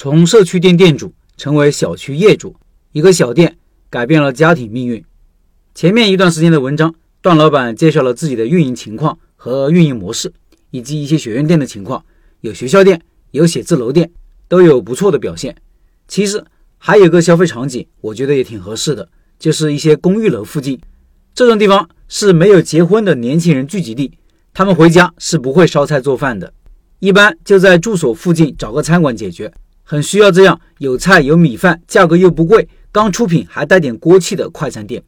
[0.00, 2.54] 从社区店店主成为小区业主，
[2.92, 3.58] 一个小店
[3.90, 5.04] 改变了家庭命运。
[5.74, 10.32] 前面一段时间的文章，段老板介绍了自己的运营情况和运营模式，
[10.70, 12.04] 以及一些学院店的情况，
[12.42, 14.08] 有学校店，有写字楼店，
[14.46, 15.56] 都有不错的表现。
[16.06, 16.44] 其实
[16.76, 20.80] 还有个消费场景，我觉得也挺合适的，就是一些公寓楼附近，
[21.34, 24.12] 这种地方是没有结婚的年轻人聚集地，
[24.54, 26.52] 他们回家是不会烧菜做饭的，
[27.00, 29.52] 一般就在住所附近找个餐馆解决。
[29.90, 35.02] 很需要这样有菜有米饭，价格又不贵，刚出品还带点锅气的快餐店。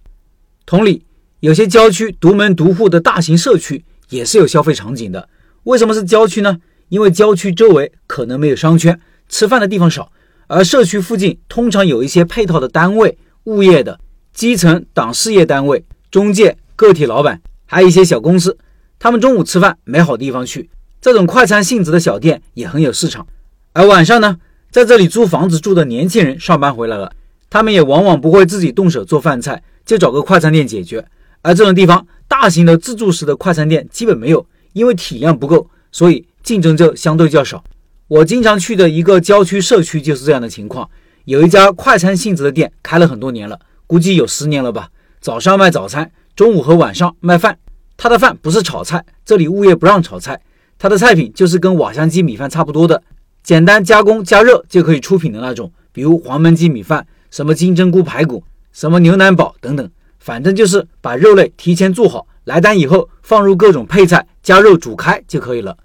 [0.65, 1.05] 同理，
[1.41, 5.29] 有些郊区独门独户的大型社区也是有消费场景的。
[5.65, 6.57] 为什么是郊区呢？
[6.89, 8.99] 因为郊区周围可能没有商圈，
[9.29, 10.11] 吃饭的地方少，
[10.47, 14.01] 而社区附近通常有一些配套的单位、物业的
[14.33, 18.57] 基层党事业单位、中介、个体老板，还有一些小公司。
[18.99, 20.71] 他们中午吃饭没好地方去，
[21.03, 23.27] 这种快餐性质的小店也很有市场。
[23.75, 24.39] 而晚上呢？
[24.71, 27.11] 在这里租房子住的年轻人上班回来了，
[27.51, 31.05] 他们也往往不会自己动手做饭菜，就找个快餐店解决。
[31.43, 37.65] 而这种地方，大型的自助式的快餐店基本没有，因为体量不够，所以竞争就相对较少。
[38.07, 40.89] 我经常去的一个郊区社区就是这样的情况，
[41.25, 44.89] 有一家快餐性质的店开了很多年了，估计有十年了吧。
[45.21, 47.59] 早上卖早餐，中午和晚上卖饭。
[47.97, 50.41] 他的饭不是炒菜，这里物业不让炒菜，
[50.79, 53.03] 他的菜品就是跟瓦香鸡米饭差不多的。
[53.43, 65.77] 简单加工加热就可以出品的那种，比如黄焖鸡米饭、什么金针菇排骨、什么牛腩煲等等，反正就是把肉类提前做好，来单以后放入各种配菜，加肉煮开就可以了。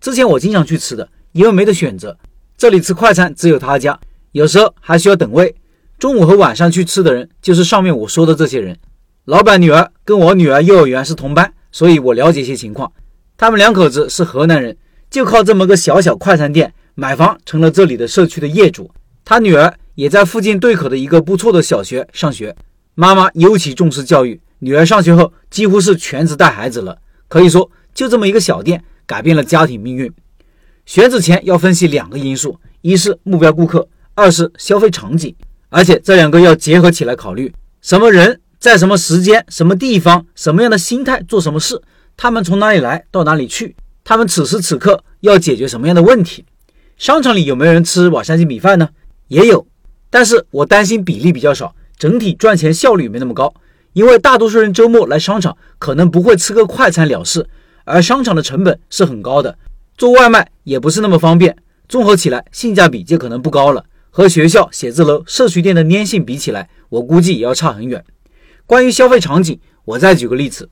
[0.00, 2.18] 之前我经常去吃的，因为没得选择，
[2.56, 3.98] 这里吃快餐只有他家，
[4.32, 5.54] 有时候还需要等位。
[5.98, 8.76] 中午和晚上去吃的人就是上面我说的这些人。
[9.24, 12.92] 老板女儿跟我女儿幼儿园是同班，所以我了解一些情况。
[13.38, 14.76] 他们两口子是河南人，
[15.10, 16.74] 就靠这么个小小快餐店。
[16.98, 18.90] 买房成了这里的社区的业主，
[19.22, 22.56] 他女儿也在附近对口的一个不错的小学上学。
[22.94, 26.96] 妈妈尤其重视教育，女儿上学后几乎是全职带孩子了。
[27.28, 30.10] 可以说，就这么一个小店改变了家庭命运。
[30.86, 35.34] 选址前要分析两个因素：一是目标顾客，二是消费场景。
[35.68, 37.52] 而且这两个要结合起来考虑：
[37.82, 41.82] 什么人在什么时间、什么地方、什么样的心态做什么事，
[42.16, 46.46] 他们从哪里来到哪里去，他们此时此刻要解决什么样的问题。
[46.96, 48.88] 商场里有没有人吃瓦香鸡米饭呢？
[49.28, 49.66] 也有，
[50.08, 53.52] 但是我担心比例比较少，整体赚钱效率没那么高。
[53.92, 57.46] 因为大多数人周末来商场，可能不会吃个快餐了事，
[57.84, 59.58] 而商场的成本是很高的，
[59.98, 61.54] 做外卖也不是那么方便，
[61.86, 63.84] 综合起来性价比就可能不高了。
[64.10, 68.02] 和学校、写字楼、社区店的粘性比起来，我估计也要差很远。
[68.64, 70.70] 关于消费场景，我再举个例子，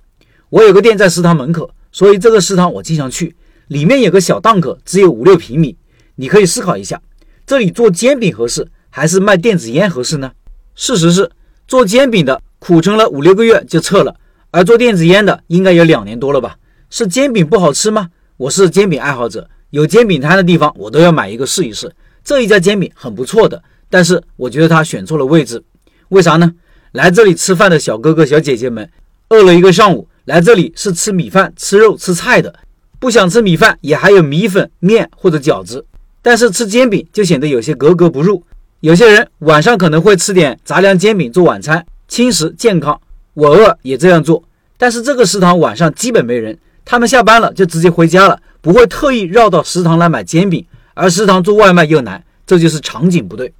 [0.48, 3.36] 我有个店在食堂门口，所以这个食堂我经常去，
[3.68, 5.76] 里面有个小档口，只有五六平米。
[6.16, 7.00] 你可以思考一下，
[7.46, 10.32] 这里做煎饼合适还是卖电子烟合适呢？
[10.74, 11.30] 事实是，
[11.66, 14.14] 做煎饼的苦撑了五六个月就撤了，
[14.50, 16.56] 而做电子烟的应该有两年多了吧？
[16.90, 18.10] 是煎饼不好吃吗？
[18.36, 21.92] 我是煎饼爱好者，有煎饼摊的地方我都要买一个试一试。
[22.22, 25.62] 这一家煎饼很不错的，但是我觉得他选错了位置。
[26.08, 26.54] 为啥呢？
[26.92, 28.88] 来这里吃饭的小哥哥小姐姐们，
[29.30, 32.54] 饿了一个上午，来这里是吃米饭、吃肉、吃菜的，
[33.00, 35.84] 不想吃米饭也还有米粉、面或者饺子。
[36.24, 38.42] 但是吃煎饼就显得有些格格不入。
[38.80, 42.98] 有些人晚上可能会吃点杂粮煎饼做晚餐，轻食健康。
[43.34, 44.42] 我偶尔也这样做。
[44.78, 50.64] 但是这个食堂晚上基本没人，他们下班了就直接回家了，不会特意绕到食堂来买煎饼。
[50.94, 53.52] 而食堂做外卖又难，这就是场景不对。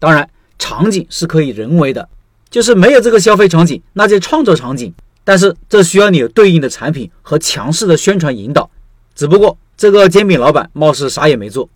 [0.00, 0.28] 当然，
[0.58, 2.08] 场景是可以人为的，
[2.50, 4.92] 就是没有这个消费场景，那就创造场景。
[5.22, 8.68] 但是这需要你有对应的产品和强势的宣传引导。
[9.14, 11.68] 只不过这个煎饼老板貌似啥也没做。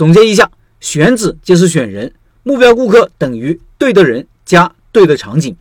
[0.00, 0.50] 总结一下，
[0.80, 2.10] 选址就是选人，
[2.42, 5.54] 目标顾客等于对的人加对的场景。